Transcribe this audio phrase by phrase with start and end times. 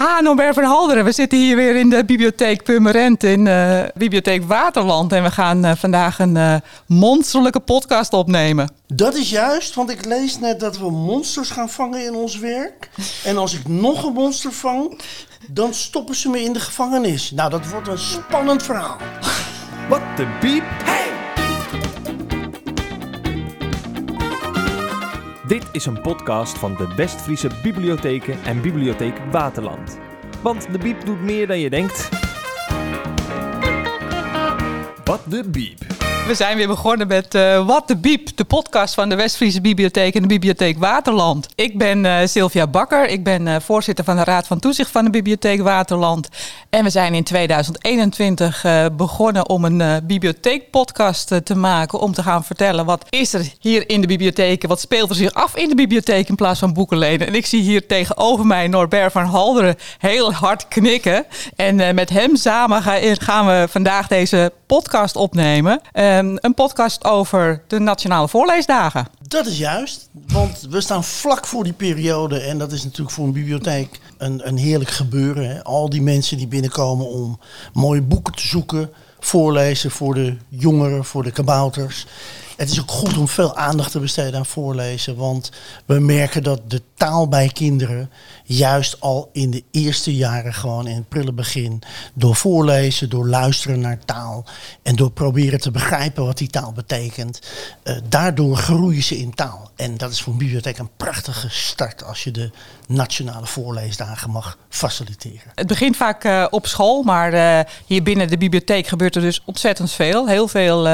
[0.00, 1.04] Ha, Norbert van Halderen.
[1.04, 5.12] We zitten hier weer in de bibliotheek Purmerend in uh, bibliotheek Waterland.
[5.12, 6.54] En we gaan uh, vandaag een uh,
[6.86, 8.72] monsterlijke podcast opnemen.
[8.86, 12.90] Dat is juist, want ik lees net dat we monsters gaan vangen in ons werk.
[13.24, 15.00] En als ik nog een monster vang,
[15.48, 17.30] dan stoppen ze me in de gevangenis.
[17.30, 18.96] Nou, dat wordt een spannend verhaal.
[19.88, 20.99] Wat de biep.
[25.72, 29.98] Is een podcast van de Westfriese Bibliotheken en Bibliotheek Waterland.
[30.42, 32.08] Want de biep doet meer dan je denkt.
[35.04, 35.99] Wat de biep.
[36.30, 40.14] We zijn weer begonnen met uh, Wat de Biep, de podcast van de Westfriese Bibliotheek
[40.14, 41.48] en de Bibliotheek Waterland.
[41.54, 45.04] Ik ben uh, Sylvia Bakker, ik ben uh, voorzitter van de Raad van Toezicht van
[45.04, 46.28] de Bibliotheek Waterland.
[46.68, 48.64] En we zijn in 2021
[48.96, 51.98] begonnen om een bibliotheekpodcast te maken.
[51.98, 55.34] Om te gaan vertellen wat is er hier in de bibliotheken, wat speelt er zich
[55.34, 57.26] af in de bibliotheek in plaats van boeken lenen.
[57.26, 61.26] En ik zie hier tegenover mij Norbert van Halderen heel hard knikken.
[61.56, 62.82] En met hem samen
[63.20, 65.80] gaan we vandaag deze podcast opnemen.
[66.20, 69.06] Um, een podcast over de Nationale Voorleesdagen.
[69.28, 72.38] Dat is juist, want we staan vlak voor die periode.
[72.38, 75.48] En dat is natuurlijk voor een bibliotheek een, een heerlijk gebeuren.
[75.48, 75.64] Hè?
[75.64, 77.38] Al die mensen die binnenkomen om
[77.72, 78.90] mooie boeken te zoeken,
[79.20, 82.06] voorlezen voor de jongeren, voor de kabouters.
[82.56, 85.50] Het is ook goed om veel aandacht te besteden aan voorlezen, want
[85.86, 88.10] we merken dat de taal bij kinderen
[88.56, 91.82] juist al in de eerste jaren gewoon in het prille begin
[92.14, 94.44] door voorlezen, door luisteren naar taal
[94.82, 97.40] en door proberen te begrijpen wat die taal betekent,
[97.84, 99.70] uh, daardoor groeien ze in taal.
[99.76, 102.50] En dat is voor een bibliotheek een prachtige start als je de
[102.86, 105.52] nationale voorleesdagen mag faciliteren.
[105.54, 109.42] Het begint vaak uh, op school, maar uh, hier binnen de bibliotheek gebeurt er dus
[109.44, 110.28] ontzettend veel.
[110.28, 110.88] Heel veel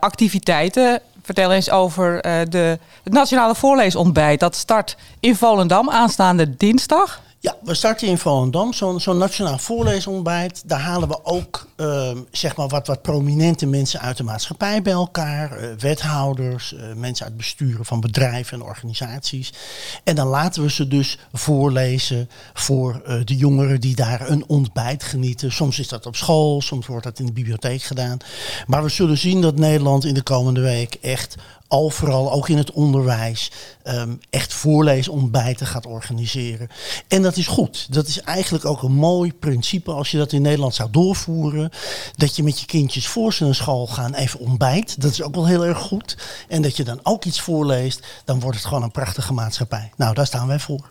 [0.00, 1.00] activiteiten.
[1.26, 4.40] Vertel eens over uh, de, het Nationale Voorleesontbijt.
[4.40, 7.20] Dat start in Volendam aanstaande dinsdag.
[7.46, 10.62] Ja, we starten in Volendam, zo'n zo nationaal voorleesontbijt.
[10.68, 14.92] Daar halen we ook uh, zeg maar wat, wat prominente mensen uit de maatschappij bij
[14.92, 15.60] elkaar.
[15.60, 19.52] Uh, wethouders, uh, mensen uit besturen van bedrijven en organisaties.
[20.04, 25.52] En dan laten we ze dus voorlezen voor de jongeren die daar een ontbijt genieten.
[25.52, 28.18] Soms is dat op school, soms wordt dat in de bibliotheek gedaan.
[28.66, 31.36] Maar we zullen zien dat Nederland in de komende week echt
[31.68, 33.50] al vooral ook in het onderwijs
[33.84, 36.68] um, echt voorleesontbijten gaat organiseren.
[37.08, 37.92] En dat is goed.
[37.92, 41.70] Dat is eigenlijk ook een mooi principe als je dat in Nederland zou doorvoeren.
[42.16, 45.00] Dat je met je kindjes voor ze naar school gaan even ontbijt.
[45.00, 46.16] Dat is ook wel heel erg goed.
[46.48, 48.06] En dat je dan ook iets voorleest.
[48.24, 49.92] Dan wordt het gewoon een prachtige maatschappij.
[49.96, 50.90] Nou, daar staan wij voor.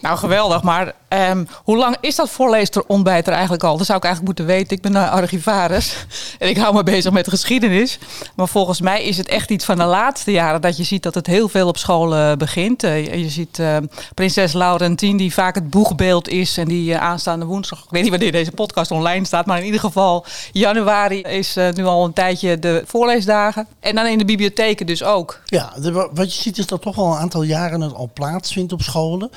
[0.00, 0.62] Nou, geweldig.
[0.62, 3.76] Maar um, hoe lang is dat voorleesterontbijt er eigenlijk al?
[3.76, 4.76] Dat zou ik eigenlijk moeten weten.
[4.76, 6.06] Ik ben een archivaris
[6.38, 7.98] en ik hou me bezig met geschiedenis.
[8.34, 11.14] Maar volgens mij is het echt iets van de laatste jaren dat je ziet dat
[11.14, 12.84] het heel veel op scholen begint.
[12.84, 13.76] Uh, je ziet uh,
[14.14, 18.10] prinses Laurentien, die vaak het boegbeeld is en die uh, aanstaande woensdag, ik weet niet
[18.10, 22.58] wanneer deze podcast online staat, maar in ieder geval januari is nu al een tijdje
[22.58, 23.66] de voorleesdagen.
[23.80, 25.40] En dan in de bibliotheken dus ook.
[25.44, 25.72] Ja,
[26.12, 29.30] wat je ziet is dat toch al een aantal jaren het al plaatsvindt op scholen.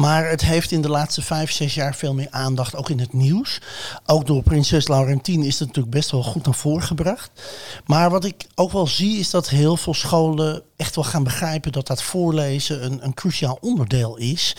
[0.00, 3.12] Maar het heeft in de laatste vijf, zes jaar veel meer aandacht, ook in het
[3.12, 3.60] nieuws.
[4.06, 7.30] Ook door prinses Laurentien is het natuurlijk best wel goed naar voren gebracht.
[7.86, 11.72] Maar wat ik ook wel zie is dat heel veel scholen echt wel gaan begrijpen
[11.72, 14.56] dat dat voorlezen een, een cruciaal onderdeel is.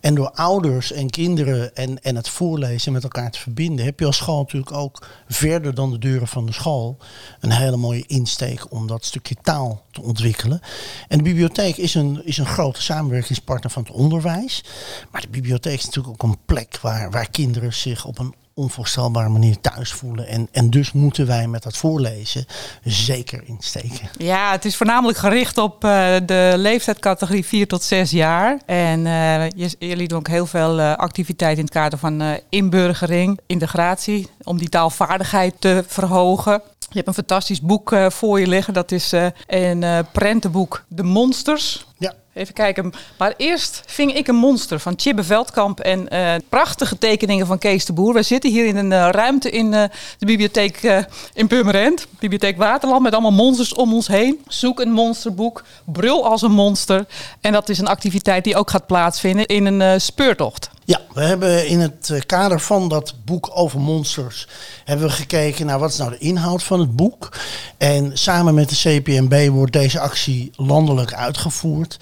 [0.00, 4.06] En door ouders en kinderen en, en het voorlezen met elkaar te verbinden, heb je
[4.06, 6.96] als school natuurlijk ook verder dan de deuren van de school
[7.40, 10.60] een hele mooie insteek om dat stukje taal te ontwikkelen.
[11.08, 14.62] En de bibliotheek is een, is een grote samenwerkingspartner van het onderwijs.
[15.10, 19.28] Maar de bibliotheek is natuurlijk ook een plek waar, waar kinderen zich op een onvoorstelbare
[19.28, 20.26] manier thuis voelen.
[20.26, 22.46] En, en dus moeten wij met dat voorlezen
[22.84, 24.08] zeker insteken.
[24.18, 28.60] Ja, het is voornamelijk gericht op uh, de leeftijdscategorie 4 tot 6 jaar.
[28.66, 34.28] En uh, jullie doen ook heel veel uh, activiteit in het kader van inburgering, integratie,
[34.42, 36.62] om die taalvaardigheid te verhogen.
[36.78, 38.74] Je hebt een fantastisch boek voor je liggen.
[38.74, 39.12] Dat is
[39.46, 41.86] een prentenboek De Monsters.
[41.98, 42.14] Ja.
[42.34, 42.92] Even kijken.
[43.18, 46.08] Maar eerst ving ik een monster van Chibbe Veldkamp en
[46.48, 48.14] prachtige tekeningen van Kees de Boer.
[48.14, 51.04] We zitten hier in een ruimte in de bibliotheek
[51.34, 54.42] in Purmerend, bibliotheek Waterland, met allemaal monsters om ons heen.
[54.46, 57.06] Zoek een monsterboek, brul als een monster.
[57.40, 60.70] En dat is een activiteit die ook gaat plaatsvinden in een speurtocht.
[60.84, 64.48] Ja, we hebben in het kader van dat boek over monsters
[64.84, 67.32] hebben we gekeken naar wat is nou de inhoud van het boek.
[67.78, 71.98] En samen met de CPMB wordt deze actie landelijk uitgevoerd.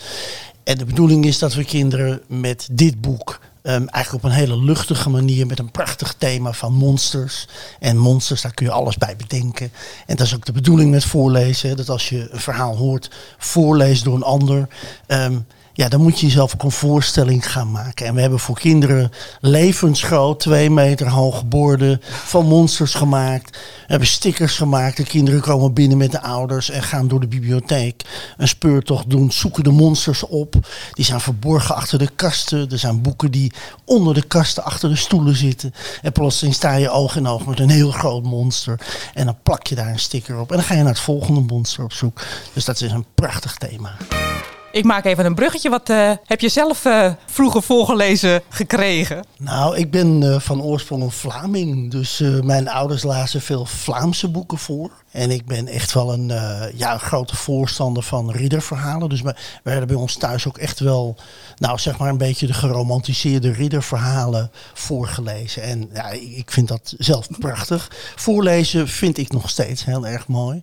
[0.65, 4.59] En de bedoeling is dat we kinderen met dit boek Um, eigenlijk op een hele
[4.59, 7.47] luchtige manier met een prachtig thema van monsters.
[7.79, 9.73] En monsters, daar kun je alles bij bedenken.
[10.07, 11.77] En dat is ook de bedoeling met voorlezen.
[11.77, 14.69] Dat als je een verhaal hoort, voorleest door een ander.
[15.07, 18.07] Um, ja, dan moet je jezelf ook een voorstelling gaan maken.
[18.07, 19.11] En we hebben voor kinderen
[19.41, 23.51] levensgroot, twee meter hoge borden van monsters gemaakt.
[23.51, 24.97] We hebben stickers gemaakt.
[24.97, 28.03] De kinderen komen binnen met de ouders en gaan door de bibliotheek
[28.37, 29.33] een speurtocht doen.
[29.33, 30.55] Zoeken de monsters op.
[30.93, 32.71] Die zijn verborgen achter de kasten.
[32.71, 33.53] Er zijn boeken die
[33.85, 35.75] onder de kasten achter de stoelen zitten.
[36.03, 38.81] En plotseling sta je oog in oog met een heel groot monster.
[39.15, 40.51] En dan plak je daar een sticker op.
[40.51, 42.21] En dan ga je naar het volgende monster op zoek.
[42.53, 43.97] Dus dat is een prachtig thema.
[44.73, 45.71] Ik maak even een bruggetje.
[45.71, 49.27] Wat uh, heb je zelf uh, vroeger voorgelezen gekregen?
[49.39, 51.91] Nou, ik ben uh, van oorsprong een Vlaming.
[51.91, 54.91] Dus mijn ouders lazen veel Vlaamse boeken voor.
[55.13, 56.27] En ik ben echt wel een,
[56.75, 59.09] ja, een grote voorstander van ridderverhalen.
[59.09, 61.17] Dus we werden bij ons thuis ook echt wel,
[61.57, 65.63] nou zeg maar een beetje de geromantiseerde ridderverhalen voorgelezen.
[65.63, 67.91] En ja, ik vind dat zelf prachtig.
[68.17, 70.63] Voorlezen vind ik nog steeds heel erg mooi.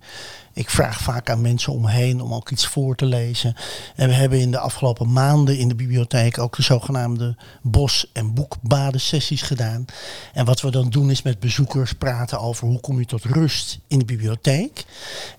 [0.53, 3.55] Ik vraag vaak aan mensen om me heen om ook iets voor te lezen.
[3.95, 8.33] En we hebben in de afgelopen maanden in de bibliotheek ook de zogenaamde bos- en
[8.33, 9.85] boekbadensessies gedaan.
[10.33, 13.79] En wat we dan doen is met bezoekers praten over hoe kom je tot rust
[13.87, 14.38] in de bibliotheek.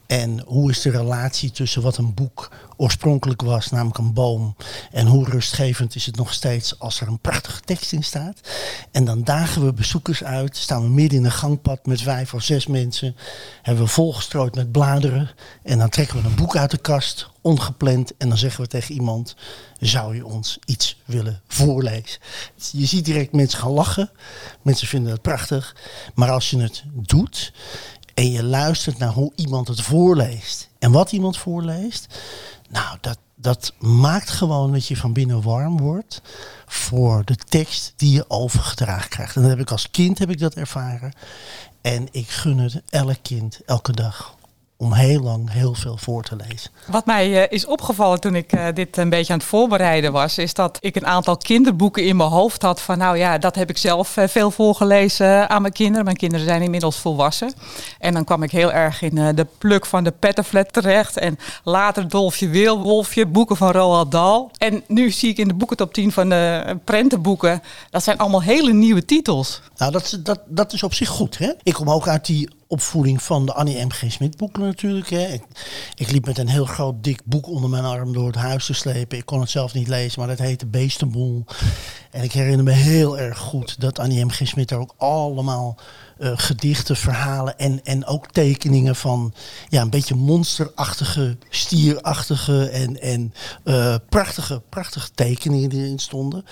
[0.06, 4.56] En hoe is de relatie tussen wat een boek oorspronkelijk was, namelijk een boom,
[4.90, 8.40] en hoe rustgevend is het nog steeds als er een prachtige tekst in staat.
[8.90, 12.42] En dan dagen we bezoekers uit, staan we midden in een gangpad met vijf of
[12.42, 13.16] zes mensen,
[13.62, 15.30] hebben we volgestrooid met bladeren
[15.62, 18.94] en dan trekken we een boek uit de kast, ongepland, en dan zeggen we tegen
[18.94, 19.34] iemand,
[19.80, 22.20] zou je ons iets willen voorlezen?
[22.72, 24.10] Je ziet direct mensen gaan lachen,
[24.62, 25.76] mensen vinden het prachtig,
[26.14, 27.52] maar als je het doet,
[28.20, 32.18] en je luistert naar hoe iemand het voorleest en wat iemand voorleest,
[32.68, 36.22] nou, dat, dat maakt gewoon dat je van binnen warm wordt
[36.66, 39.36] voor de tekst die je overgedragen krijgt.
[39.36, 41.12] En dat heb ik als kind heb ik dat ervaren.
[41.80, 44.34] En ik gun het elk kind elke dag
[44.80, 46.70] om heel lang heel veel voor te lezen.
[46.86, 50.38] Wat mij uh, is opgevallen toen ik uh, dit een beetje aan het voorbereiden was,
[50.38, 53.70] is dat ik een aantal kinderboeken in mijn hoofd had van nou ja, dat heb
[53.70, 56.04] ik zelf uh, veel voorgelezen aan mijn kinderen.
[56.04, 57.52] Mijn kinderen zijn inmiddels volwassen.
[57.98, 62.08] En dan kwam ik heel erg in de pluk van de Pettenflat terecht en later
[62.08, 64.50] Dolfje Weelwolfje, boeken van Roald Dahl.
[64.58, 68.72] En nu zie ik in de boekentop 10 van de prentenboeken, dat zijn allemaal hele
[68.72, 69.60] nieuwe titels.
[69.76, 71.38] Nou, dat, dat, dat is op zich goed.
[71.38, 71.52] Hè?
[71.62, 73.90] Ik kom ook uit die opvoeding van de Annie M.
[73.90, 74.04] G.
[74.08, 75.10] Smit boeken natuurlijk.
[75.10, 75.36] Hè.
[75.94, 78.72] Ik, liep met een heel groot dik boek onder mijn arm door het huis te
[78.74, 79.18] slepen.
[79.18, 81.44] Ik kon het zelf niet lezen, maar dat heette Beestenboel.
[82.10, 84.30] En ik herinner me heel erg goed dat Annie M.
[84.30, 84.40] G.
[84.44, 85.78] Smit daar ook allemaal
[86.20, 89.32] uh, gedichten, verhalen en, en ook tekeningen van
[89.68, 93.34] ja, een beetje monsterachtige, stierachtige en, en
[93.64, 96.44] uh, prachtige, prachtige tekeningen die erin stonden.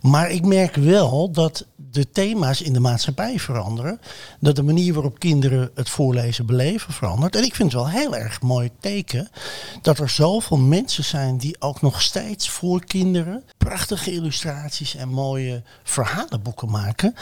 [0.00, 4.00] Maar ik merk wel dat de thema's in de maatschappij veranderen.
[4.40, 7.36] Dat de manier waarop kinderen het voorlezen beleven verandert.
[7.36, 9.28] En ik vind het wel heel erg mooi teken
[9.82, 15.62] dat er zoveel mensen zijn die ook nog steeds voor kinderen prachtige illustraties en mooie
[15.82, 17.14] verhalenboeken maken.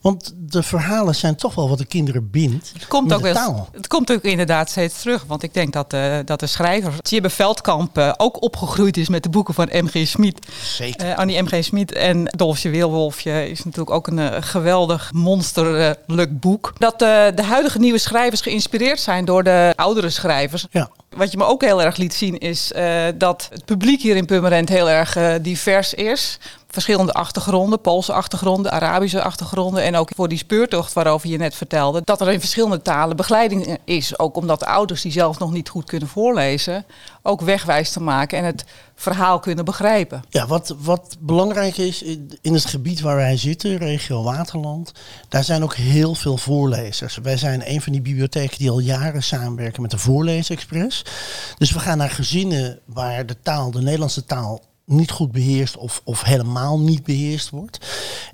[0.00, 2.70] Want de verhalen zijn toch wel wat de kinderen bindt.
[2.72, 5.24] Het komt, ook, wel, het komt ook inderdaad steeds terug.
[5.26, 9.22] Want ik denk dat, uh, dat de schrijver, Tjibbe Veldkamp, uh, ook opgegroeid is met
[9.22, 10.06] de boeken van M.G.
[10.06, 10.46] Smit.
[10.62, 11.06] Zeker.
[11.06, 11.64] Uh, Annie M.G.
[11.64, 16.72] Smit en Dolfje Weelwolfje is natuurlijk ook een geweldig monsterlijk boek.
[16.78, 20.66] Dat de huidige nieuwe schrijvers geïnspireerd zijn door de oudere schrijvers.
[20.70, 20.90] Ja.
[21.16, 22.72] Wat je me ook heel erg liet zien is
[23.14, 29.22] dat het publiek hier in Purmerend heel erg divers is verschillende achtergronden, Poolse achtergronden, Arabische
[29.22, 33.16] achtergronden en ook voor die speurtocht waarover je net vertelde, dat er in verschillende talen
[33.16, 34.18] begeleiding is.
[34.18, 36.84] Ook omdat de ouders die zelf nog niet goed kunnen voorlezen,
[37.26, 38.64] ook wegwijs te maken en het
[38.94, 40.22] verhaal kunnen begrijpen.
[40.28, 42.02] Ja, wat, wat belangrijk is
[42.40, 44.92] in het gebied waar wij zitten, regio Waterland,
[45.28, 47.16] daar zijn ook heel veel voorlezers.
[47.16, 51.04] Wij zijn een van die bibliotheken die al jaren samenwerken met de Voorleesexpress.
[51.58, 56.00] Dus we gaan naar gezinnen waar de taal, de Nederlandse taal, niet goed beheerst of,
[56.04, 57.78] of helemaal niet beheerst wordt.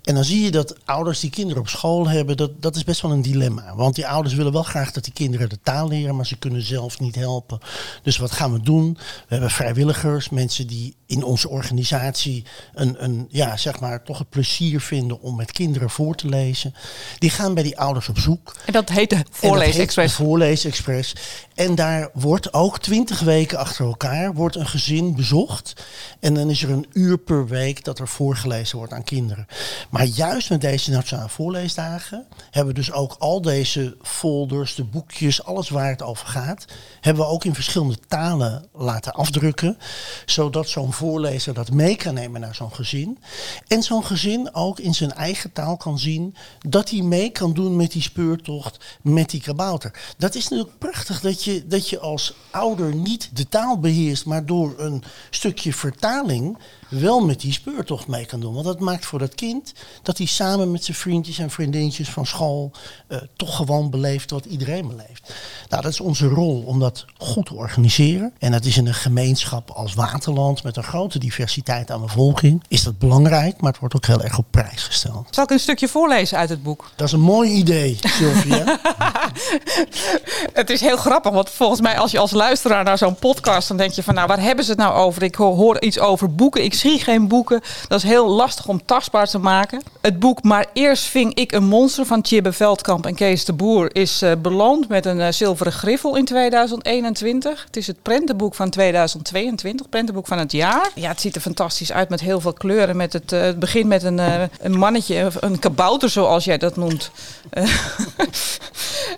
[0.03, 3.01] En dan zie je dat ouders die kinderen op school hebben, dat, dat is best
[3.01, 3.75] wel een dilemma.
[3.75, 6.63] Want die ouders willen wel graag dat die kinderen de taal leren, maar ze kunnen
[6.63, 7.59] zelf niet helpen.
[8.03, 8.93] Dus wat gaan we doen?
[8.95, 14.29] We hebben vrijwilligers, mensen die in onze organisatie een, een ja, zeg maar, toch het
[14.29, 16.75] plezier vinden om met kinderen voor te lezen.
[17.19, 18.57] Die gaan bij die ouders op zoek.
[18.67, 20.15] En dat heet de Voorleesexpress.
[20.15, 21.15] Voorleesexpress.
[21.55, 25.85] En daar wordt ook twintig weken achter elkaar wordt een gezin bezocht.
[26.21, 29.47] En dan is er een uur per week dat er voorgelezen wordt aan kinderen.
[29.91, 35.45] Maar juist met deze Nationale Voorleesdagen hebben we dus ook al deze folders, de boekjes,
[35.45, 36.65] alles waar het over gaat,
[37.01, 39.79] hebben we ook in verschillende talen laten afdrukken.
[40.27, 43.19] Zodat zo'n voorlezer dat mee kan nemen naar zo'n gezin.
[43.67, 46.35] En zo'n gezin ook in zijn eigen taal kan zien
[46.69, 50.15] dat hij mee kan doen met die speurtocht, met die kabouter.
[50.17, 54.47] Dat is natuurlijk prachtig dat je, dat je als ouder niet de taal beheerst, maar
[54.47, 58.53] door een stukje vertaling wel met die speurtocht mee kan doen.
[58.53, 62.27] Want dat maakt voor dat kind dat hij samen met zijn vriendjes en vriendinnetjes van
[62.27, 62.71] school
[63.09, 65.35] uh, toch gewoon beleeft wat iedereen beleeft.
[65.69, 68.33] Nou, dat is onze rol om dat goed te organiseren.
[68.39, 72.63] En dat is in een gemeenschap als Waterland met een grote diversiteit aan bevolking.
[72.69, 75.27] Is dat belangrijk, maar het wordt ook heel erg op prijs gesteld.
[75.31, 76.91] Zal ik een stukje voorlezen uit het boek?
[76.97, 78.65] Dat is een mooi idee, Sylvia.
[80.53, 83.69] het is heel grappig, want volgens mij als je als luisteraar naar zo'n podcast...
[83.69, 85.23] dan denk je van, nou, waar hebben ze het nou over?
[85.23, 86.65] Ik hoor iets over boeken.
[86.65, 87.61] Ik zie geen boeken.
[87.89, 89.83] Dat is heel lastig om tastbaar te maken.
[90.01, 93.95] Het boek Maar eerst ving ik een monster van Tjibbe Veldkamp en Kees de Boer...
[93.95, 97.65] is uh, beland met een uh, zilveren griffel in 2021.
[97.67, 100.72] Het is het prentenboek van 2022, prentenboek van het jaar.
[100.95, 102.97] Ja, het ziet er fantastisch uit met heel veel kleuren.
[102.97, 104.19] Met het, uh, het begint met een,
[104.61, 107.11] een mannetje, een kabouter zoals jij dat noemt...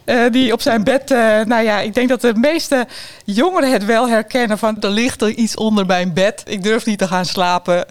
[0.04, 1.08] Uh, die op zijn bed,
[1.44, 2.86] nou ja, ik denk dat de meeste
[3.24, 6.42] jongeren het wel herkennen van er ligt er iets onder mijn bed.
[6.46, 7.86] Ik durf niet te gaan slapen.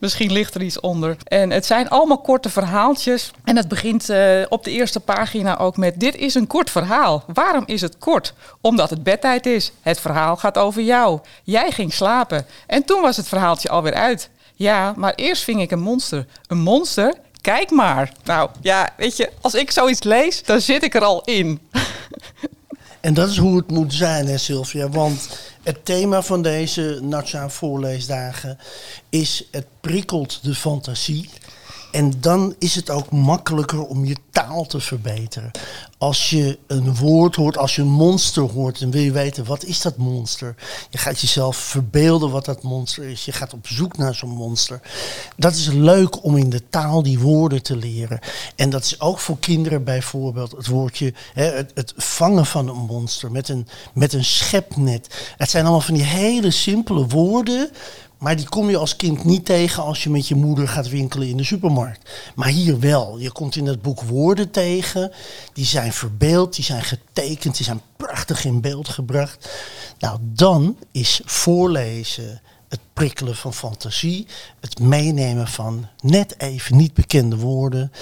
[0.00, 1.16] Misschien ligt er iets onder.
[1.24, 3.30] En het zijn allemaal korte verhaaltjes.
[3.44, 4.10] En het begint
[4.48, 7.24] op de eerste pagina ook met dit is een kort verhaal.
[7.32, 8.34] Waarom is het kort?
[8.60, 9.72] Omdat het bedtijd is.
[9.82, 11.20] Het verhaal gaat over jou.
[11.44, 12.46] Jij ging slapen.
[12.66, 14.30] En toen was het verhaaltje alweer uit.
[14.54, 16.26] Ja, maar eerst ving ik een monster.
[16.46, 17.14] Een monster?
[17.40, 18.12] Kijk maar.
[18.24, 21.60] Nou ja, weet je, als ik zoiets lees, dan zit ik er al in.
[23.00, 24.88] En dat is hoe het moet zijn, hè, Sylvia.
[24.88, 25.28] Want
[25.62, 28.58] het thema van deze Nationale Voorleesdagen
[29.08, 31.30] is: het prikkelt de fantasie.
[31.90, 35.50] En dan is het ook makkelijker om je taal te verbeteren.
[35.98, 39.64] Als je een woord hoort, als je een monster hoort, dan wil je weten wat
[39.64, 40.54] is dat monster.
[40.90, 43.24] Je gaat jezelf verbeelden wat dat monster is.
[43.24, 44.80] Je gaat op zoek naar zo'n monster.
[45.36, 48.18] Dat is leuk om in de taal die woorden te leren.
[48.56, 52.76] En dat is ook voor kinderen bijvoorbeeld het woordje, hè, het, het, vangen van een
[52.76, 55.34] monster met een, met een schepnet.
[55.36, 57.70] Het zijn allemaal van die hele simpele woorden
[58.18, 61.28] maar die kom je als kind niet tegen als je met je moeder gaat winkelen
[61.28, 62.10] in de supermarkt.
[62.34, 63.18] Maar hier wel.
[63.18, 65.12] Je komt in het boek woorden tegen.
[65.52, 69.50] Die zijn verbeeld, die zijn getekend, die zijn prachtig in beeld gebracht.
[69.98, 74.26] Nou, dan is voorlezen het prikkelen van fantasie.
[74.60, 77.92] Het meenemen van net even niet bekende woorden.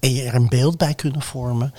[0.00, 1.74] En je er een beeld bij kunnen vormen.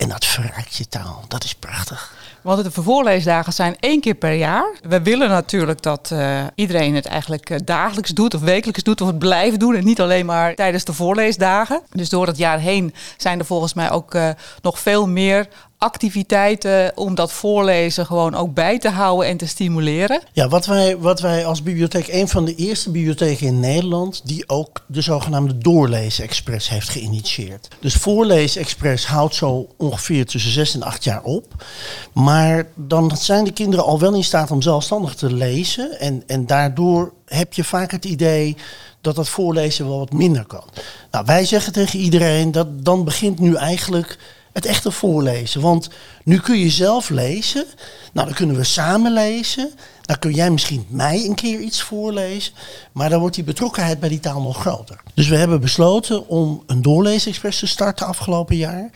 [0.00, 1.24] En dat verrijkt je taal.
[1.28, 2.14] Dat is prachtig.
[2.42, 4.78] Want de voorleesdagen zijn één keer per jaar.
[4.88, 9.06] We willen natuurlijk dat uh, iedereen het eigenlijk uh, dagelijks doet of wekelijks doet of
[9.06, 9.74] het blijft doen.
[9.74, 11.82] En niet alleen maar tijdens de voorleesdagen.
[11.90, 14.30] Dus door het jaar heen zijn er volgens mij ook uh,
[14.62, 15.48] nog veel meer
[15.80, 20.22] activiteiten om dat voorlezen gewoon ook bij te houden en te stimuleren?
[20.32, 24.48] Ja, wat wij, wat wij als bibliotheek, een van de eerste bibliotheken in Nederland, die
[24.48, 27.68] ook de zogenaamde Doorlees-express heeft geïnitieerd.
[27.80, 31.64] Dus Voorlees-express houdt zo ongeveer tussen 6 en 8 jaar op.
[32.12, 36.00] Maar dan zijn de kinderen al wel in staat om zelfstandig te lezen.
[36.00, 38.56] En, en daardoor heb je vaak het idee
[39.00, 40.64] dat dat voorlezen wel wat minder kan.
[41.10, 44.18] Nou, wij zeggen tegen iedereen dat dan begint nu eigenlijk
[44.52, 45.60] het echte voorlezen.
[45.60, 45.88] Want
[46.24, 47.64] nu kun je zelf lezen.
[48.12, 49.70] Nou, dan kunnen we samen lezen.
[50.02, 52.52] Dan kun jij misschien mij een keer iets voorlezen.
[52.92, 55.00] Maar dan wordt die betrokkenheid bij die taal nog groter.
[55.14, 58.90] Dus we hebben besloten om een doorleesexpress te starten afgelopen jaar.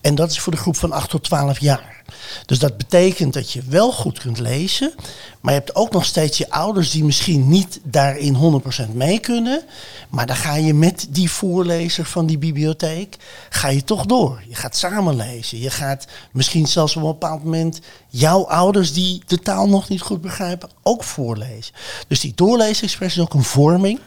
[0.00, 1.99] En dat is voor de groep van 8 tot 12 jaar.
[2.46, 4.92] Dus dat betekent dat je wel goed kunt lezen,
[5.40, 9.62] maar je hebt ook nog steeds je ouders die misschien niet daarin 100% mee kunnen.
[10.08, 13.16] Maar dan ga je met die voorlezer van die bibliotheek,
[13.50, 14.42] ga je toch door.
[14.48, 15.58] Je gaat samen lezen.
[15.58, 20.00] Je gaat misschien zelfs op een bepaald moment jouw ouders die de taal nog niet
[20.00, 21.74] goed begrijpen, ook voorlezen.
[22.08, 24.00] Dus die doorleesexpress is ook een vorming.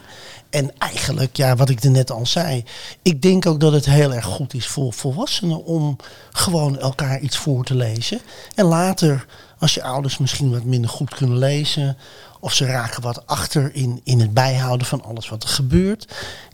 [0.53, 2.63] En eigenlijk, ja, wat ik er net al zei,
[3.01, 5.97] ik denk ook dat het heel erg goed is voor volwassenen om
[6.31, 8.21] gewoon elkaar iets voor te lezen.
[8.55, 9.25] En later,
[9.59, 11.97] als je ouders misschien wat minder goed kunnen lezen,
[12.39, 16.07] of ze raken wat achter in, in het bijhouden van alles wat er gebeurt,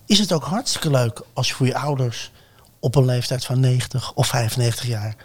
[0.06, 2.32] is het ook hartstikke leuk als je voor je ouders
[2.80, 5.16] op een leeftijd van 90 of 95 jaar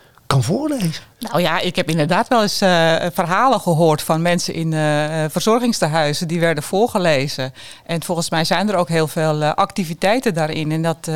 [0.42, 1.02] voorlezen.
[1.18, 6.28] Nou ja, ik heb inderdaad wel eens uh, verhalen gehoord van mensen in uh, verzorgingstehuizen
[6.28, 7.54] die werden voorgelezen.
[7.86, 10.72] En volgens mij zijn er ook heel veel activiteiten daarin.
[10.72, 11.10] En dat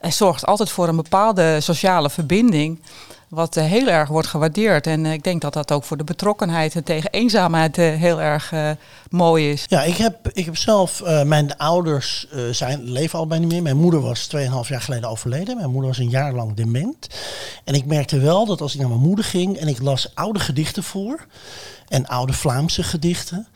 [0.00, 2.80] zorgt altijd voor een bepaalde sociale verbinding.
[3.28, 4.86] Wat eh, heel erg wordt gewaardeerd.
[4.86, 8.20] En eh, ik denk dat dat ook voor de betrokkenheid en tegen eenzaamheid eh, heel
[8.20, 8.52] erg
[9.10, 9.64] mooi is.
[9.68, 13.62] Ja, ik heb, ik heb zelf, mijn ouders zijn, leven al bijna niet meer.
[13.62, 15.56] Mijn moeder was 2,5 jaar geleden overleden.
[15.56, 17.06] Mijn moeder was een jaar lang dement.
[17.64, 20.38] En ik merkte wel dat als ik naar mijn moeder ging en ik las oude
[20.38, 21.26] gedichten voor,
[21.88, 23.46] en oude Vlaamse gedichten,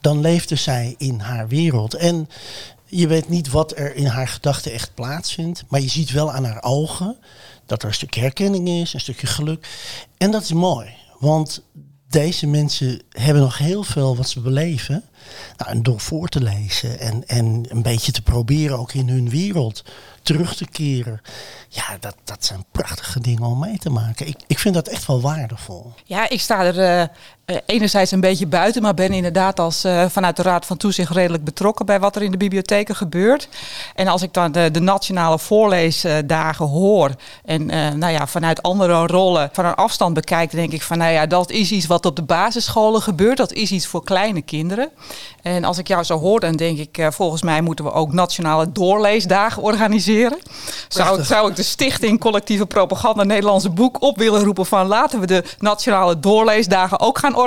[0.00, 1.94] dan leefde zij in haar wereld.
[1.94, 2.28] En
[2.84, 6.44] je weet niet wat er in haar gedachten echt plaatsvindt, maar je ziet wel aan
[6.44, 7.16] haar ogen
[7.70, 9.68] dat er een stukje herkenning is, een stukje geluk.
[10.18, 11.62] En dat is mooi, want
[12.08, 15.04] deze mensen hebben nog heel veel wat ze beleven.
[15.56, 19.28] Nou, en door voor te lezen en, en een beetje te proberen ook in hun
[19.28, 19.84] wereld
[20.22, 21.20] terug te keren.
[21.68, 24.26] Ja, dat, dat zijn prachtige dingen om mee te maken.
[24.26, 25.92] Ik, ik vind dat echt wel waardevol.
[26.04, 27.16] Ja, ik sta er eh,
[27.66, 31.44] enerzijds een beetje buiten, maar ben inderdaad als eh, vanuit de Raad van Toezicht redelijk
[31.44, 33.48] betrokken bij wat er in de bibliotheken gebeurt.
[33.94, 37.10] En als ik dan de, de nationale voorleesdagen hoor
[37.44, 41.12] en eh, nou ja, vanuit andere rollen van een afstand bekijk, denk ik van nou
[41.12, 43.36] ja, dat is iets wat op de basisscholen gebeurt.
[43.36, 44.90] Dat is iets voor kleine kinderen.
[45.42, 48.12] En als ik jou zo hoor, dan denk ik, eh, volgens mij moeten we ook
[48.12, 50.38] nationale doorleesdagen organiseren.
[50.88, 55.26] Zou, zou ik de Stichting Collectieve Propaganda Nederlandse Boek op willen roepen van laten we
[55.26, 57.39] de nationale doorleesdagen ook gaan organiseren.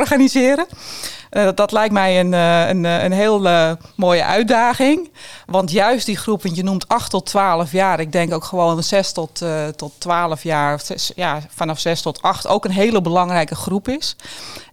[1.30, 5.12] Eh, dat lijkt mij een, eh, een, eh, een heel eh, mooie uitdaging.
[5.46, 8.00] Want juist die groep, want je noemt 8 tot 12 jaar.
[8.00, 10.74] Ik denk ook gewoon 6 tot, eh, tot 12 jaar.
[10.74, 14.16] of zes- ja, vanaf 6 tot 8 ook een hele belangrijke groep is.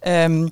[0.00, 0.48] Ehm,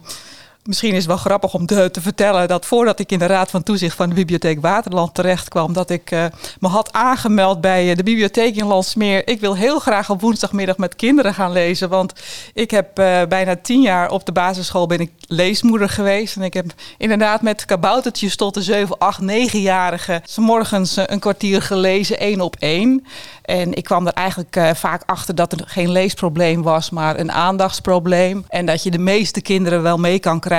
[0.69, 3.51] Misschien is het wel grappig om te, te vertellen dat voordat ik in de Raad
[3.51, 6.25] van Toezicht van de Bibliotheek Waterland terecht kwam, dat ik eh,
[6.61, 9.29] me had aangemeld bij eh, de bibliotheek in Landsmeer.
[9.29, 12.13] Ik wil heel graag op woensdagmiddag met kinderen gaan lezen, want
[12.55, 16.37] ik heb eh, bijna tien jaar op de basisschool ben ik leesmoeder geweest.
[16.37, 16.67] En ik heb
[16.99, 22.57] inderdaad met kaboutertjes tot de 7, 8, 9-jarigen 's morgens een kwartier gelezen, één op
[22.59, 23.07] één.
[23.43, 28.45] En ik kwam er eigenlijk vaak achter dat er geen leesprobleem was, maar een aandachtsprobleem.
[28.49, 30.57] En dat je de meeste kinderen wel mee kan krijgen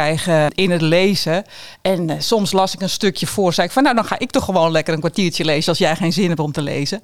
[0.53, 1.43] in het lezen.
[1.81, 4.31] En eh, soms las ik een stukje voor, zei ik van nou dan ga ik
[4.31, 7.01] toch gewoon lekker een kwartiertje lezen als jij geen zin hebt om te lezen.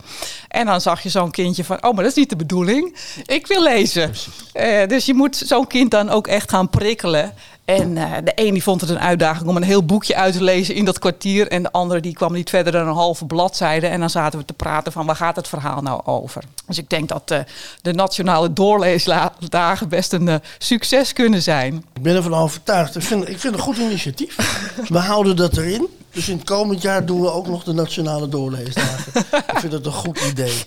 [0.47, 3.47] En dan zag je zo'n kindje van oh maar dat is niet de bedoeling, ik
[3.47, 4.13] wil lezen.
[4.53, 7.33] Eh, dus je moet zo'n kind dan ook echt gaan prikkelen.
[7.65, 10.43] En eh, de een die vond het een uitdaging om een heel boekje uit te
[10.43, 11.47] lezen in dat kwartier.
[11.47, 13.87] En de andere die kwam niet verder dan een halve bladzijde.
[13.87, 16.43] En dan zaten we te praten van waar gaat het verhaal nou over.
[16.67, 17.39] Dus ik denk dat eh,
[17.81, 21.85] de nationale doorleesdagen best een eh, succes kunnen zijn.
[21.93, 22.95] Ik ben ervan overtuigd.
[22.95, 24.35] Ik vind, ik vind het een goed initiatief.
[24.87, 25.87] We houden dat erin.
[26.11, 29.11] Dus in het komend jaar doen we ook nog de nationale doorleesdagen.
[29.53, 30.63] ik vind dat een goed idee.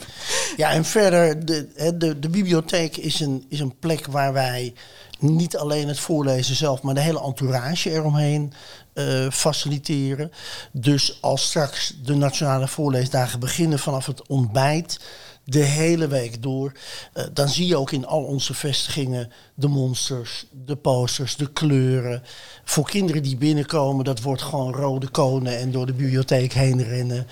[0.57, 4.75] Ja, en verder, de, de, de bibliotheek is een, is een plek waar wij
[5.19, 8.53] niet alleen het voorlezen zelf, maar de hele entourage eromheen
[8.93, 10.33] eh, faciliteren.
[10.73, 15.01] Dus als straks de nationale voorleesdagen beginnen vanaf het ontbijt,
[15.45, 16.73] de hele week door,
[17.13, 22.23] eh, dan zie je ook in al onze vestigingen de monsters, de posters, de kleuren.
[22.65, 27.27] Voor kinderen die binnenkomen, dat wordt gewoon rode konen en door de bibliotheek heen rennen.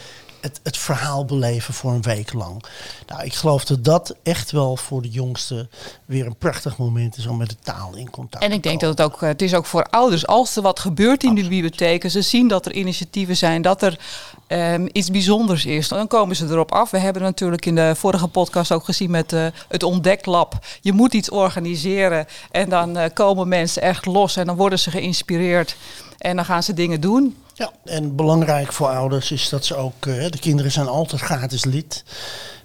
[0.47, 2.65] Het, het verhaal beleven voor een week lang.
[3.07, 5.71] Nou, ik geloof dat dat echt wel voor de jongsten
[6.05, 8.81] weer een prachtig moment is om met de taal in contact En te ik denk
[8.81, 11.43] dat het ook, eh, het is ook voor ouders, als er wat gebeurt in de
[11.43, 13.99] bibliotheken, ze zien dat er initiatieven zijn, dat er
[14.47, 16.91] ehm, iets bijzonders is, dan komen ze erop af.
[16.91, 20.59] We hebben natuurlijk in de vorige podcast ook gezien met eh, het Ontdeklab.
[20.81, 24.91] Je moet iets organiseren en dan eh, komen mensen echt los en dan worden ze
[24.91, 25.77] geïnspireerd
[26.19, 27.37] en dan gaan ze dingen doen.
[27.55, 31.65] Ja, en belangrijk voor ouders is dat ze ook, eh, de kinderen zijn altijd gratis
[31.65, 32.05] lid.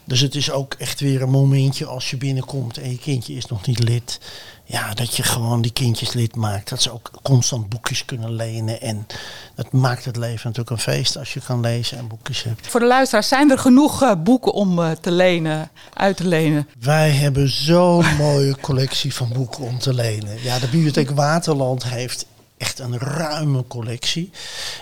[0.03, 3.45] Dus het is ook echt weer een momentje als je binnenkomt en je kindje is
[3.45, 4.19] nog niet lid.
[4.65, 6.69] Ja, dat je gewoon die kindjes lid maakt.
[6.69, 8.81] Dat ze ook constant boekjes kunnen lenen.
[8.81, 9.07] En
[9.55, 12.67] dat maakt het leven natuurlijk een feest als je kan lezen en boekjes hebt.
[12.67, 16.67] Voor de luisteraars, zijn er genoeg eh, boeken om eh, te lenen, uit te lenen?
[16.79, 20.41] Wij hebben zo'n mooie collectie van boeken om te lenen.
[20.41, 22.25] Ja, de Bibliotheek Waterland heeft
[22.62, 24.32] echt een ruime collectie.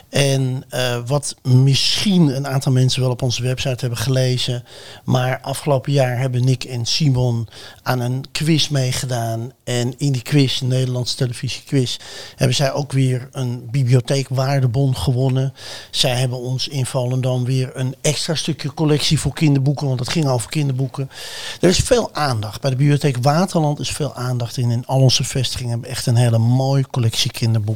[0.10, 4.64] En eh, wat misschien een aantal mensen wel op onze website hebben gelezen.
[5.04, 7.48] Maar afgelopen jaar hebben Nick en Simon
[7.84, 9.52] aan een quiz meegedaan.
[9.64, 11.98] En in die quiz, een Nederlandse televisiequiz,
[12.36, 15.54] hebben zij ook weer een bibliotheekwaardebon gewonnen.
[15.92, 19.88] Zij hebben ons in Volendam weer een extra stukje collectie voor kinderboeken.
[19.88, 21.10] Want het ging over kinderboeken.
[21.62, 22.62] Er is veel aandacht.
[22.62, 24.86] Bij de Bibliotheek Waterland is veel aandacht in.
[24.86, 27.68] Al onze vestigingen hebben echt een hele mooie collectie kinderboeken.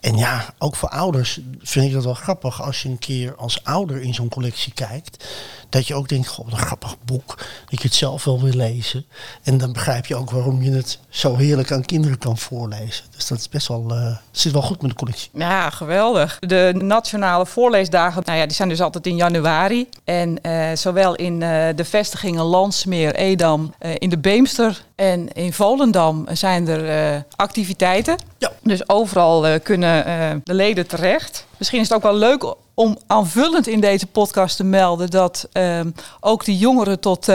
[0.00, 3.64] En ja, ook voor ouders vind ik dat wel grappig als je een keer als
[3.64, 5.24] ouder in zo'n collectie kijkt.
[5.68, 7.36] Dat je ook denkt, goh, wat een grappig boek.
[7.70, 9.06] Dat je het zelf wel wil lezen.
[9.42, 13.04] En dan begrijp je ook waarom je het zo heerlijk aan kinderen kan voorlezen.
[13.14, 15.30] Dus dat is best wel, uh, zit wel goed met de collectie.
[15.34, 16.38] Ja, geweldig.
[16.38, 19.88] De nationale voorleesdagen, nou ja, die zijn dus altijd in januari.
[20.04, 26.26] En uh, zowel in uh, de vestigingen Landsmeer, Edam, in de Beemster en in Volendam
[26.32, 28.16] zijn er activiteiten.
[28.38, 28.52] Ja.
[28.62, 30.04] Dus overal kunnen
[30.44, 31.46] de leden terecht.
[31.58, 35.90] Misschien is het ook wel leuk om aanvullend in deze podcast te melden dat ehm,
[36.20, 37.28] ook de jongeren tot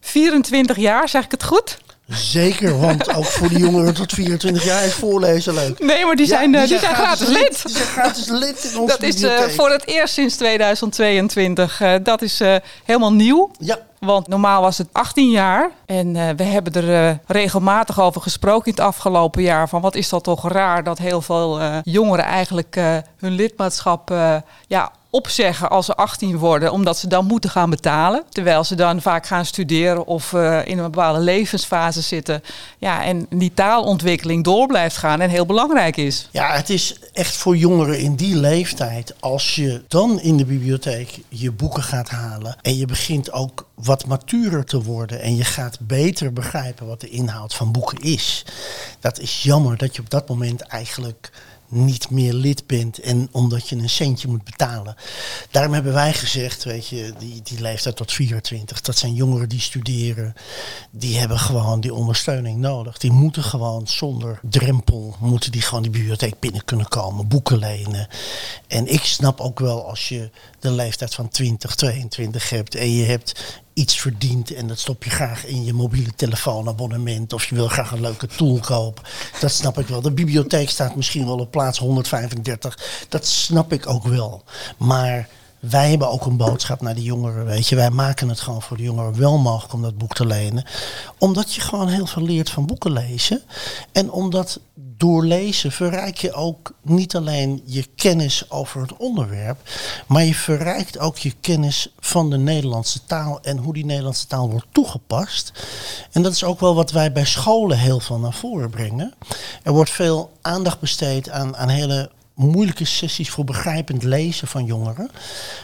[0.00, 1.78] 24 jaar, zeg ik het goed?
[2.08, 5.78] Zeker, want ook voor de jongeren tot 24 jaar is voorlezen leuk.
[5.78, 7.62] Nee, maar die zijn, ja, die, die zijn, gratis, lid.
[7.66, 11.80] Die zijn gratis lid in onze Dat is uh, voor het eerst sinds 2022.
[11.80, 12.40] Uh, dat is
[12.84, 13.50] helemaal nieuw.
[13.58, 13.78] Ja.
[14.04, 15.70] Want normaal was het 18 jaar.
[15.86, 19.68] En we hebben er regelmatig over gesproken in het afgelopen jaar.
[19.68, 22.74] Van wat is dat toch raar dat heel veel jongeren eigenlijk
[23.18, 24.14] hun lidmaatschap
[24.66, 28.22] ja, opzeggen als ze 18 worden, omdat ze dan moeten gaan betalen.
[28.28, 30.32] Terwijl ze dan vaak gaan studeren of
[30.64, 32.42] in een bepaalde levensfase zitten.
[32.78, 36.28] Ja, en die taalontwikkeling door blijft gaan en heel belangrijk is.
[36.30, 39.14] Ja, het is echt voor jongeren in die leeftijd.
[39.20, 44.06] Als je dan in de bibliotheek je boeken gaat halen en je begint ook wat
[44.06, 48.44] maturer te worden en je gaat beter begrijpen wat de inhoud van boeken is.
[49.00, 51.30] Dat is jammer dat je op dat moment eigenlijk
[51.68, 54.96] niet meer lid bent en omdat je een centje moet betalen.
[55.50, 59.60] Daarom hebben wij gezegd, weet je, die, die leeftijd tot 24, dat zijn jongeren die
[59.60, 60.34] studeren,
[60.90, 62.98] die hebben gewoon die ondersteuning nodig.
[62.98, 68.08] Die moeten gewoon zonder drempel, moeten die gewoon die bibliotheek binnen kunnen komen, boeken lenen.
[68.66, 73.04] En ik snap ook wel als je de leeftijd van 20, 22 hebt en je
[73.04, 77.68] hebt iets verdient en dat stop je graag in je mobiele telefoonabonnement of je wil
[77.68, 79.04] graag een leuke tool kopen.
[79.40, 80.00] Dat snap ik wel.
[80.00, 83.06] De bibliotheek staat misschien wel op plaats 135.
[83.08, 84.44] Dat snap ik ook wel.
[84.78, 85.28] Maar
[85.70, 87.44] wij hebben ook een boodschap naar de jongeren.
[87.44, 90.26] Weet je, wij maken het gewoon voor de jongeren wel mogelijk om dat boek te
[90.26, 90.64] lenen.
[91.18, 93.42] Omdat je gewoon heel veel leert van boeken lezen.
[93.92, 99.58] En omdat door lezen verrijk je ook niet alleen je kennis over het onderwerp,
[100.06, 104.50] maar je verrijkt ook je kennis van de Nederlandse taal en hoe die Nederlandse taal
[104.50, 105.52] wordt toegepast.
[106.12, 109.14] En dat is ook wel wat wij bij scholen heel veel naar voren brengen.
[109.62, 115.10] Er wordt veel aandacht besteed aan, aan hele moeilijke sessies voor begrijpend lezen van jongeren.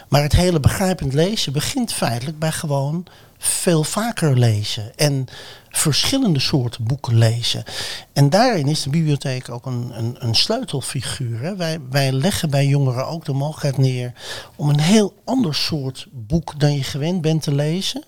[0.08, 3.06] Maar het hele begrijpend lezen begint feitelijk bij gewoon
[3.38, 5.26] veel vaker lezen en
[5.68, 7.64] verschillende soorten boeken lezen.
[8.12, 11.40] En daarin is de bibliotheek ook een, een, een sleutelfiguur.
[11.40, 11.56] Hè.
[11.56, 14.12] Wij, wij leggen bij jongeren ook de mogelijkheid neer
[14.56, 18.04] om een heel ander soort boek dan je gewend bent te lezen.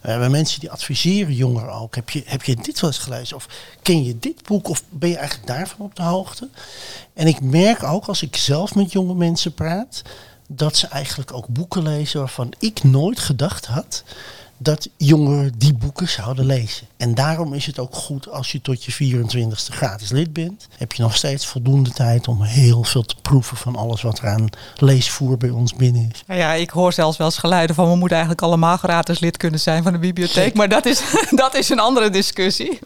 [0.00, 1.94] We hebben mensen die adviseren jongeren ook.
[1.94, 3.36] Heb je, heb je dit wel eens gelezen?
[3.36, 3.48] Of
[3.82, 4.68] ken je dit boek?
[4.68, 6.48] Of ben je eigenlijk daarvan op de hoogte?
[7.14, 10.02] En ik merk ook als ik zelf met jonge mensen praat,
[10.48, 14.04] dat ze eigenlijk ook boeken lezen waarvan ik nooit gedacht had
[14.58, 16.86] dat jongeren die boeken zouden lezen.
[16.96, 20.68] En daarom is het ook goed als je tot je 24ste gratis lid bent.
[20.76, 24.28] Heb je nog steeds voldoende tijd om heel veel te proeven van alles wat er
[24.28, 26.36] aan leesvoer bij ons binnen is.
[26.36, 29.60] Ja, ik hoor zelfs wel eens geluiden van we moeten eigenlijk allemaal gratis lid kunnen
[29.60, 30.54] zijn van de bibliotheek.
[30.54, 32.78] Maar dat is, dat is een andere discussie.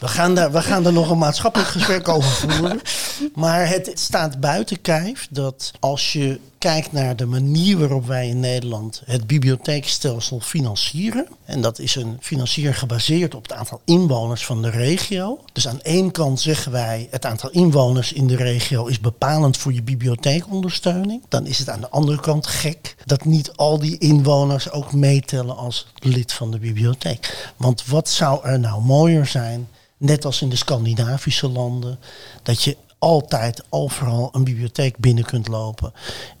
[0.00, 2.80] We gaan, daar, we gaan daar nog een maatschappelijk gesprek over voeren.
[3.34, 8.40] Maar het staat buiten kijf dat als je kijkt naar de manier waarop wij in
[8.40, 11.28] Nederland het bibliotheekstelsel financieren.
[11.44, 15.40] En dat is een financier gebaseerd op het aantal inwoners van de regio.
[15.52, 19.72] Dus aan één kant zeggen wij het aantal inwoners in de regio is bepalend voor
[19.72, 21.22] je bibliotheekondersteuning.
[21.28, 25.56] Dan is het aan de andere kant gek dat niet al die inwoners ook meetellen
[25.56, 27.52] als lid van de bibliotheek.
[27.56, 31.98] Want wat zou er nou mooier zijn net als in de Scandinavische landen,
[32.42, 35.92] dat je altijd overal een bibliotheek binnen kunt lopen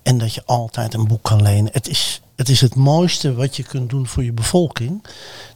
[0.06, 1.72] en dat je altijd een boek kan lenen.
[1.72, 5.04] Het is het is het mooiste wat je kunt doen voor je bevolking.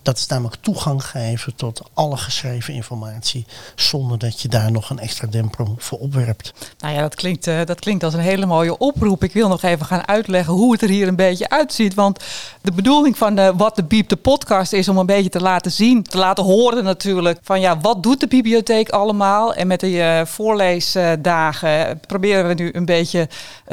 [0.03, 3.47] Dat is namelijk toegang geven tot alle geschreven informatie.
[3.75, 6.53] Zonder dat je daar nog een extra demper voor opwerpt.
[6.79, 9.25] Nou ja, dat klinkt, uh, dat klinkt als een hele mooie oproep.
[9.25, 11.95] Ik wil nog even gaan uitleggen hoe het er hier een beetje uitziet.
[11.95, 12.25] Want
[12.61, 15.71] de bedoeling van de Wat de Biep, de podcast, is om een beetje te laten
[15.73, 16.03] zien.
[16.03, 17.39] Te laten horen natuurlijk.
[17.43, 19.55] Van ja, wat doet de bibliotheek allemaal?
[19.55, 23.29] En met de uh, voorleesdagen proberen we nu een beetje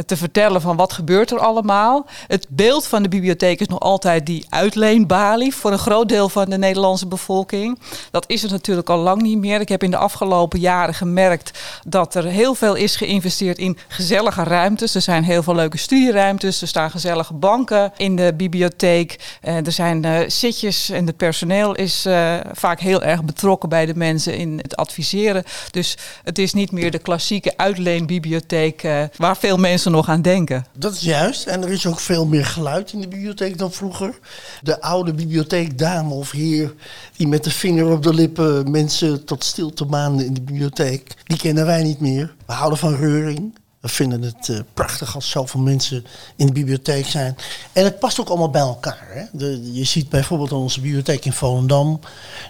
[0.05, 2.05] te vertellen van wat gebeurt er allemaal.
[2.27, 6.49] Het beeld van de bibliotheek is nog altijd die uitleenbalie voor een groot deel van
[6.49, 7.79] de Nederlandse bevolking.
[8.11, 9.59] Dat is er natuurlijk al lang niet meer.
[9.59, 14.43] Ik heb in de afgelopen jaren gemerkt dat er heel veel is geïnvesteerd in gezellige
[14.43, 14.95] ruimtes.
[14.95, 19.37] Er zijn heel veel leuke studieruimtes, er staan gezellige banken in de bibliotheek.
[19.41, 23.85] Eh, er zijn uh, zitjes en het personeel is uh, vaak heel erg betrokken bij
[23.85, 25.43] de mensen in het adviseren.
[25.71, 30.56] Dus het is niet meer de klassieke uitleenbibliotheek waar veel mensen nog aan denken.
[30.77, 31.45] Dat is juist.
[31.45, 34.19] En er is ook veel meer geluid in de bibliotheek dan vroeger.
[34.61, 36.73] De oude bibliotheekdame of heer
[37.15, 41.37] die met de vinger op de lippen mensen tot stilte maanden in de bibliotheek, die
[41.37, 42.35] kennen wij niet meer.
[42.45, 43.55] We houden van reuring.
[43.79, 47.37] We vinden het uh, prachtig als zoveel mensen in de bibliotheek zijn.
[47.73, 49.07] En het past ook allemaal bij elkaar.
[49.09, 49.23] Hè?
[49.31, 51.99] De, je ziet bijvoorbeeld onze bibliotheek in Volendam.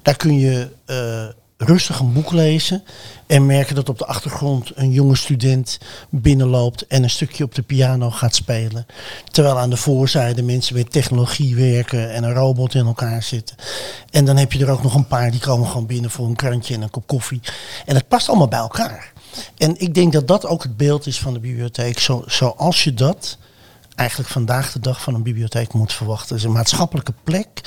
[0.02, 1.26] Daar kun je uh,
[1.58, 2.84] rustig een boek lezen.
[3.26, 5.78] En merken dat op de achtergrond een jonge student
[6.10, 8.86] binnenloopt en een stukje op de piano gaat spelen.
[9.32, 13.56] Terwijl aan de voorzijde mensen met technologie werken en een robot in elkaar zitten.
[14.10, 16.36] En dan heb je er ook nog een paar die komen gewoon binnen voor een
[16.36, 17.42] krantje en een kop koffie.
[17.86, 19.14] En het past allemaal bij elkaar.
[19.58, 22.00] En ik denk dat dat ook het beeld is van de bibliotheek.
[22.00, 23.38] Zo, zoals je dat
[23.96, 26.28] eigenlijk vandaag de dag van een bibliotheek moet verwachten.
[26.28, 27.62] Het is een maatschappelijke plek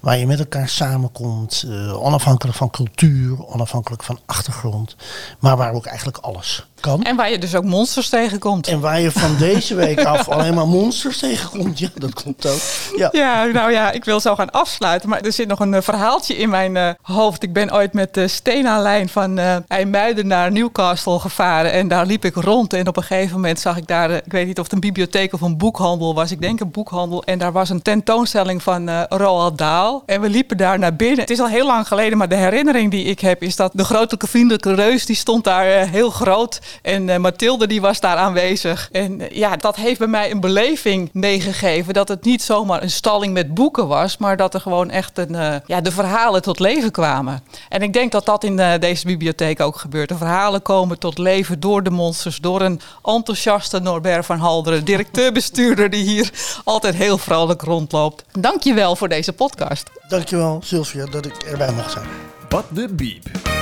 [0.00, 4.96] waar je met elkaar samenkomt, uh, onafhankelijk van cultuur, onafhankelijk van achtergrond,
[5.38, 7.02] maar waar ook eigenlijk alles kan.
[7.02, 8.68] En waar je dus ook monsters tegenkomt.
[8.68, 11.78] En waar je van deze week af alleen maar monsters tegenkomt.
[11.78, 12.58] Ja, dat klopt ook.
[12.96, 13.08] Ja.
[13.12, 15.08] ja, nou ja, ik wil zo gaan afsluiten.
[15.08, 17.42] Maar er zit nog een uh, verhaaltje in mijn uh, hoofd.
[17.42, 21.72] Ik ben ooit met de Stena-lijn van uh, IJmuiden naar Newcastle gevaren.
[21.72, 22.72] En daar liep ik rond.
[22.72, 25.32] En op een gegeven moment zag ik daar, ik weet niet of het een bibliotheek
[25.32, 26.30] of een boekhandel was.
[26.30, 27.22] Ik denk een boekhandel.
[27.24, 30.02] En daar was een tentoonstelling van Roald Dahl.
[30.06, 31.20] En we liepen daar naar binnen.
[31.20, 33.84] Het is al heel lang geleden, maar de herinnering die ik heb is dat de
[33.84, 36.60] grote vriendelijke reus die stond daar heel groot.
[36.82, 38.88] En uh, Mathilde die was daar aanwezig.
[38.92, 41.94] En uh, ja, dat heeft bij mij een beleving meegegeven.
[41.94, 44.16] Dat het niet zomaar een stalling met boeken was.
[44.16, 47.42] Maar dat er gewoon echt een, uh, ja, de verhalen tot leven kwamen.
[47.68, 50.08] En ik denk dat dat in deze bibliotheek ook gebeurt.
[50.08, 52.36] De verhalen komen tot leven door de monsters.
[52.36, 54.84] Door een enthousiaste Norbert van Halderen.
[54.84, 56.30] Directeur-bestuurder die hier
[56.64, 58.24] altijd heel vrolijk rondloopt.
[58.38, 59.90] Dank je wel voor deze podcast.
[60.08, 62.06] Dankjewel Sylvia dat ik erbij mag zijn.
[62.48, 63.57] Wat de biep.